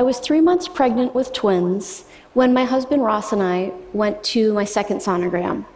[0.00, 4.54] I was three months pregnant with twins when my husband Ross and I went to
[4.54, 5.66] my second sonogram.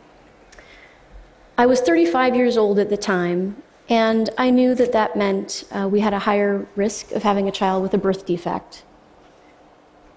[1.59, 5.91] I was 35 years old at the time, and I knew that that meant uh,
[5.93, 8.83] we had a higher risk of having a child with a birth defect.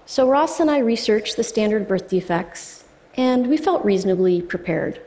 [0.06, 2.86] So Ross and I researched the standard birth defects,
[3.16, 5.02] and we felt reasonably prepared.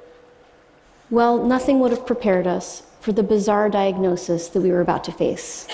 [1.08, 5.12] Well, nothing would have prepared us for the bizarre diagnosis that we were about to
[5.12, 5.66] face.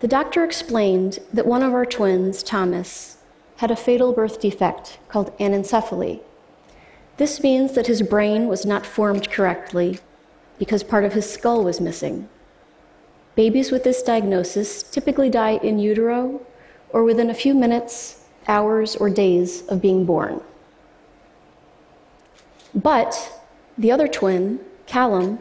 [0.00, 3.18] The doctor explained that one of our twins, Thomas,
[3.58, 6.20] had a fatal birth defect called anencephaly.
[7.18, 9.98] This means that his brain was not formed correctly
[10.58, 12.30] because part of his skull was missing.
[13.34, 16.40] Babies with this diagnosis typically die in utero
[16.88, 20.40] or within a few minutes, hours, or days of being born.
[22.74, 23.38] But
[23.76, 25.40] the other twin, Callum,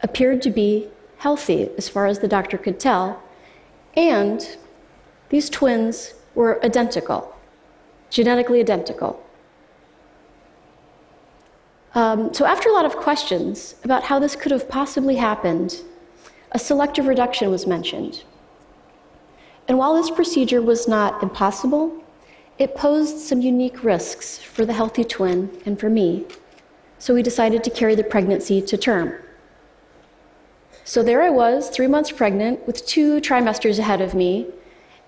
[0.00, 3.20] appeared to be healthy as far as the doctor could tell
[3.96, 4.56] and
[5.30, 7.34] these twins were identical,
[8.10, 9.22] genetically identical.
[11.94, 15.82] Um, so, after a lot of questions about how this could have possibly happened,
[16.52, 18.22] a selective reduction was mentioned.
[19.66, 22.04] And while this procedure was not impossible,
[22.58, 26.26] it posed some unique risks for the healthy twin and for me.
[26.98, 29.14] So, we decided to carry the pregnancy to term.
[30.86, 34.46] So there I was, three months pregnant, with two trimesters ahead of me,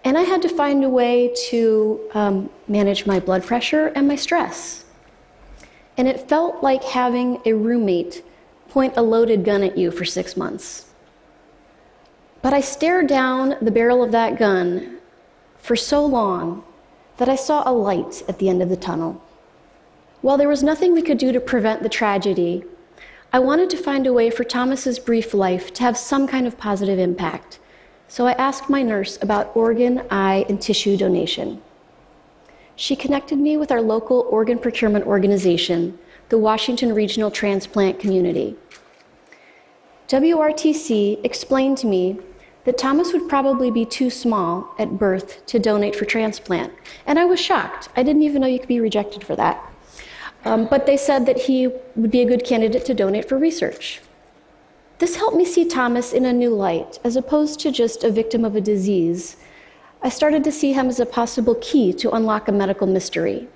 [0.03, 4.17] and I had to find a way to um, manage my blood pressure and my
[4.17, 4.85] stress.
[5.97, 8.25] And it felt like having a roommate
[8.69, 10.87] point a loaded gun at you for six months.
[12.43, 14.99] But I stared down the barrel of that gun
[15.59, 16.65] for so long
[17.19, 19.23] that I saw a light at the end of the tunnel.
[20.23, 22.65] While there was nothing we could do to prevent the tragedy,
[23.31, 26.57] I wanted to find a way for Thomas's brief life to have some kind of
[26.57, 27.59] positive impact.
[28.09, 31.61] So I asked my nurse about organ, eye, and tissue donation.
[32.75, 35.99] She connected me with our local organ procurement organization,
[36.31, 38.57] the Washington Regional Transplant Community.
[40.09, 42.19] WRTC explained to me
[42.65, 46.73] that Thomas would probably be too small at birth to donate for transplant,
[47.07, 47.91] and I was shocked.
[47.95, 49.63] I didn't even know you could be rejected for that.
[50.45, 54.01] Um, but they said that he would be a good candidate to donate for research.
[54.99, 58.45] This helped me see Thomas in a new light, as opposed to just a victim
[58.45, 59.37] of a disease.
[60.03, 63.49] I started to see him as a possible key to unlock a medical mystery.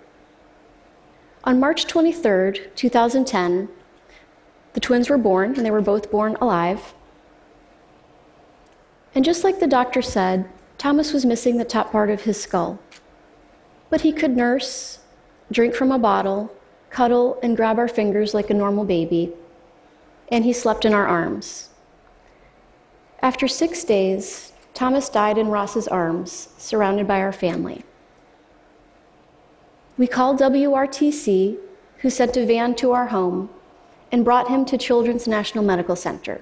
[1.44, 3.68] On March 23, 2010,
[4.74, 6.94] the twins were born, and they were both born alive.
[9.14, 12.78] And just like the doctor said, Thomas was missing the top part of his skull.
[13.90, 15.00] But he could nurse,
[15.50, 16.54] drink from a bottle,
[16.92, 19.32] cuddle and grab our fingers like a normal baby,
[20.30, 21.70] and he slept in our arms.
[23.20, 27.84] After six days, Thomas died in Ross's arms, surrounded by our family.
[29.98, 31.58] We called WRTC,
[31.98, 33.50] who sent a van to our home
[34.10, 36.40] and brought him to Children's National Medical Center.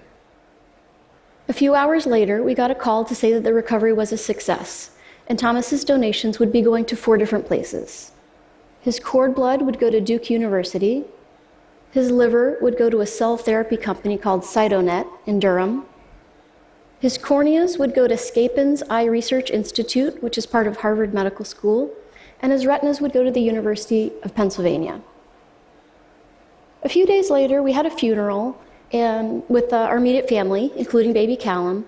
[1.49, 4.17] A few hours later, we got a call to say that the recovery was a
[4.17, 4.93] success,
[5.29, 8.13] and Thomas's donations would be going to four different places.
[8.81, 11.05] His cord blood would go to Duke University.
[11.91, 15.85] His liver would go to a cell therapy company called Cytonet in Durham.
[16.99, 21.45] His corneas would go to Schepens Eye Research Institute, which is part of Harvard Medical
[21.45, 21.91] School,
[22.41, 25.01] and his retinas would go to the University of Pennsylvania.
[26.83, 28.59] A few days later, we had a funeral
[28.93, 31.87] and, with uh, our immediate family, including baby Callum,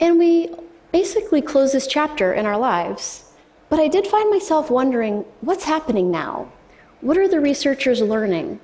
[0.00, 0.50] and we
[0.92, 3.25] basically closed this chapter in our lives.
[3.68, 6.52] But I did find myself wondering what's happening now?
[7.00, 8.60] What are the researchers learning?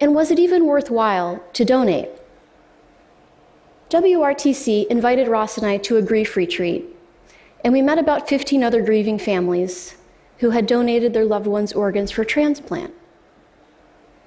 [0.00, 2.08] And was it even worthwhile to donate?
[3.90, 6.84] WRTC invited Ross and I to a grief retreat,
[7.62, 9.96] and we met about 15 other grieving families
[10.38, 12.92] who had donated their loved ones' organs for transplant.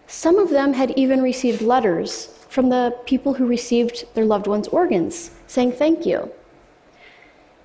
[0.08, 4.70] Some of them had even received letters from the people who received their loved ones'
[4.70, 6.32] organs saying thank you.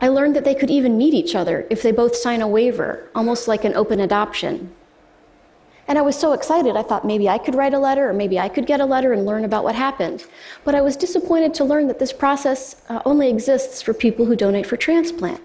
[0.02, 3.08] I learned that they could even meet each other if they both sign a waiver,
[3.14, 4.74] almost like an open adoption.
[5.86, 8.36] And I was so excited, I thought maybe I could write a letter or maybe
[8.36, 10.26] I could get a letter and learn about what happened.
[10.64, 14.34] But I was disappointed to learn that this process uh, only exists for people who
[14.34, 15.40] donate for transplant.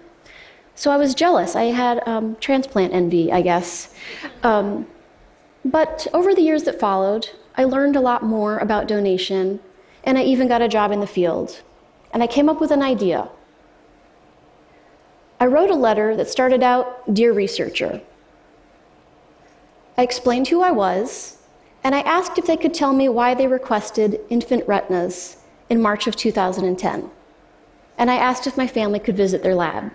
[0.74, 1.54] So I was jealous.
[1.54, 3.94] I had um, transplant envy, I guess.
[4.42, 4.88] Um,
[5.64, 9.60] but over the years that followed, I learned a lot more about donation,
[10.02, 11.62] and I even got a job in the field.
[12.12, 13.28] And I came up with an idea
[15.40, 18.00] I wrote a letter that started out Dear Researcher.
[19.96, 21.38] I explained who I was,
[21.84, 25.36] and I asked if they could tell me why they requested infant retinas
[25.70, 27.10] in March of 2010.
[27.96, 29.92] And I asked if my family could visit their lab.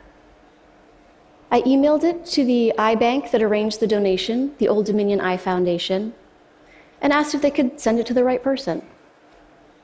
[1.52, 5.38] I emailed it to the eye bank that arranged the donation, the Old Dominion Eye
[5.38, 6.14] Foundation,
[7.02, 8.82] and asked if they could send it to the right person.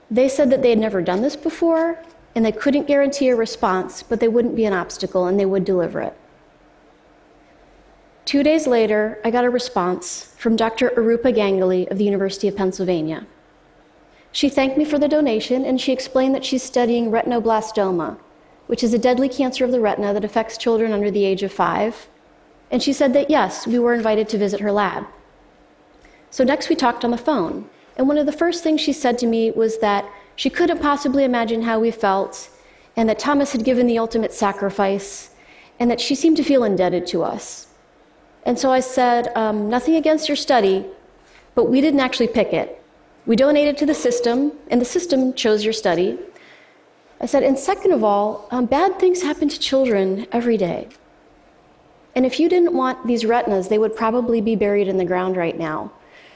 [0.09, 2.00] They said that they had never done this before
[2.36, 5.66] and they couldn't guarantee a response, but they wouldn't be an obstacle and they would
[5.66, 6.16] deliver it.
[8.26, 10.92] Two days later, I got a response from Dr.
[10.92, 13.26] Arupa Ganguly of the University of Pennsylvania.
[14.31, 18.18] She thanked me for the donation and she explained that she's studying retinoblastoma,
[18.68, 21.52] which is a deadly cancer of the retina that affects children under the age of
[21.52, 22.08] five.
[22.70, 25.08] And she said that yes, we were invited to visit her lab.
[26.30, 27.68] So next we talked on the phone.
[27.98, 30.08] And one of the first things she said to me was that
[30.39, 32.47] she couldn't possibly imagine how we felt,
[32.95, 35.31] and that Thomas had given the ultimate sacrifice,
[35.81, 37.68] and that she seemed to feel indebted to us.
[38.45, 40.86] And so I said, um, Nothing against your study,
[41.56, 42.81] but we didn't actually pick it.
[43.25, 46.18] We donated to the system, and the system chose your study.
[47.19, 50.88] I said, and second of all, um, bad things happen to children every day.
[52.15, 55.35] And if you didn't want these retinas, they would probably be buried in the ground
[55.35, 55.92] right now.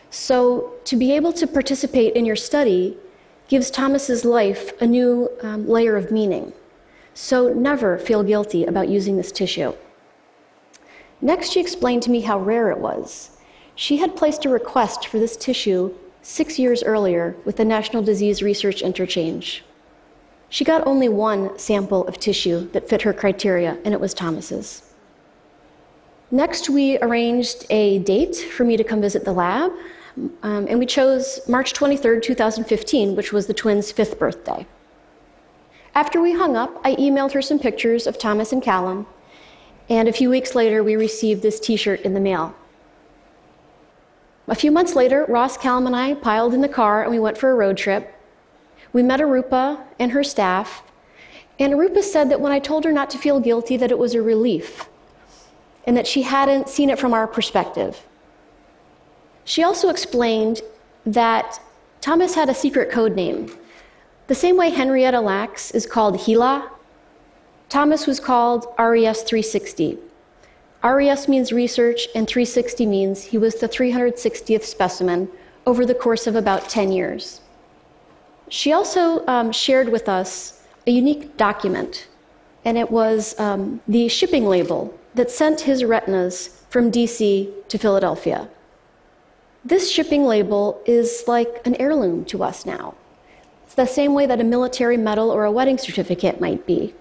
[0.09, 2.97] So to be able to participate in your study
[3.47, 6.53] gives Thomas's life a new um, layer of meaning.
[7.13, 9.73] So never feel guilty about using this tissue.
[11.21, 13.37] Next, she explained to me how rare it was.
[13.75, 18.41] She had placed a request for this tissue six years earlier with the National Disease
[18.41, 19.63] Research Interchange.
[20.49, 24.93] She got only one sample of tissue that fit her criteria, and it was Thomas's.
[26.29, 29.71] Next, we arranged a date for me to come visit the lab,
[30.43, 34.65] um, and we chose March 23rd, 2015, which was the twins' fifth birthday.
[35.95, 39.07] After we hung up, I emailed her some pictures of Thomas and Callum,
[39.89, 42.55] and a few weeks later, we received this t shirt in the mail.
[44.47, 47.37] A few months later, Ross, Callum, and I piled in the car and we went
[47.37, 48.13] for a road trip.
[48.91, 50.83] We met Arupa and her staff,
[51.59, 54.13] and Arupa said that when I told her not to feel guilty, that it was
[54.13, 54.89] a relief
[55.85, 58.05] and that she hadn't seen it from our perspective.
[59.45, 60.61] She also explained
[61.05, 61.59] that
[62.01, 63.51] Thomas had a secret code name.
[64.27, 66.69] The same way Henrietta Lacks is called HeLa,
[67.73, 69.97] Thomas was called RES 360.
[70.83, 75.27] RES means research, and 360 means he was the 360th specimen
[75.65, 77.41] over the course of about 10 years.
[78.47, 82.07] She also um, shared with us a unique document,
[82.63, 88.49] and it was um, the shipping label that sent his retinas from DC to Philadelphia.
[89.65, 92.95] This shipping label is like an heirloom to us now.
[93.65, 96.93] It's the same way that a military medal or a wedding certificate might be.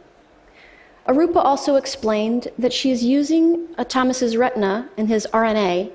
[1.08, 5.90] Arupa also explained that she is using Thomas's retina and his RNA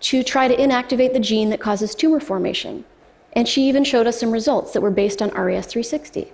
[0.00, 2.84] to try to inactivate the gene that causes tumor formation.
[3.34, 6.28] And she even showed us some results that were based on RES360.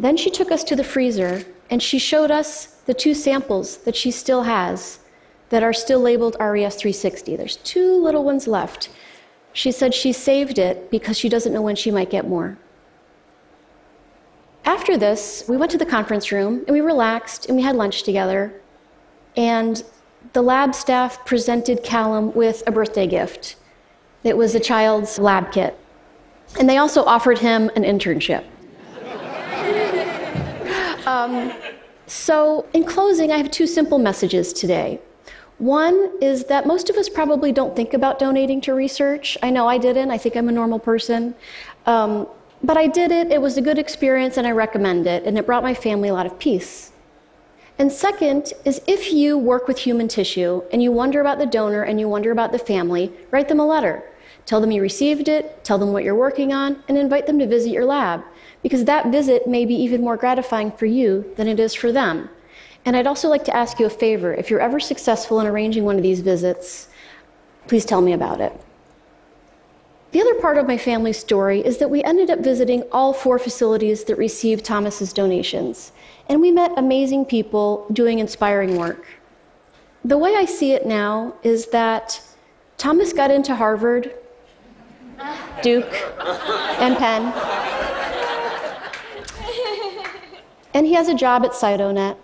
[0.00, 3.94] Then she took us to the freezer and she showed us the two samples that
[3.94, 4.98] she still has
[5.54, 7.36] that are still labeled RES360.
[7.36, 8.88] There's two little ones left.
[9.52, 12.58] She said she saved it because she doesn't know when she might get more.
[14.64, 18.02] After this, we went to the conference room and we relaxed and we had lunch
[18.02, 18.60] together.
[19.36, 19.84] And
[20.32, 23.54] the lab staff presented Callum with a birthday gift.
[24.24, 25.78] It was a child's lab kit.
[26.58, 28.44] And they also offered him an internship.
[31.06, 31.52] um,
[32.08, 34.98] so, in closing, I have two simple messages today.
[35.58, 39.38] One is that most of us probably don't think about donating to research.
[39.42, 40.10] I know I didn't.
[40.10, 41.34] I think I'm a normal person.
[41.86, 42.26] Um,
[42.62, 45.44] but I did it, it was a good experience, and I recommend it, and it
[45.44, 46.92] brought my family a lot of peace.
[47.78, 51.82] And second is if you work with human tissue and you wonder about the donor
[51.82, 54.04] and you wonder about the family, write them a letter.
[54.46, 57.46] Tell them you received it, tell them what you're working on, and invite them to
[57.46, 58.22] visit your lab,
[58.62, 62.30] because that visit may be even more gratifying for you than it is for them.
[62.84, 64.34] And I'd also like to ask you a favor.
[64.34, 66.88] If you're ever successful in arranging one of these visits,
[67.66, 68.52] please tell me about it.
[70.12, 73.36] The other part of my family's story is that we ended up visiting all four
[73.38, 75.90] facilities that received Thomas's donations,
[76.28, 79.06] and we met amazing people doing inspiring work.
[80.04, 82.22] The way I see it now is that
[82.76, 84.14] Thomas got into Harvard,
[85.62, 85.92] Duke,
[86.78, 87.32] and Penn,
[90.74, 92.16] and he has a job at Cytonet,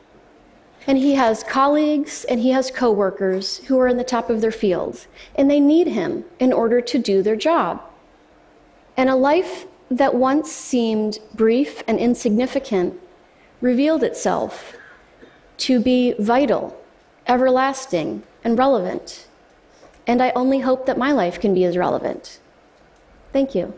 [0.86, 4.52] and he has colleagues and he has coworkers who are in the top of their
[4.52, 7.82] fields and they need him in order to do their job.
[8.96, 12.98] And a life that once seemed brief and insignificant
[13.60, 14.74] revealed itself
[15.58, 16.80] to be vital,
[17.26, 19.26] everlasting, and relevant.
[20.06, 22.40] And I only hope that my life can be as relevant.
[23.32, 23.74] Thank you.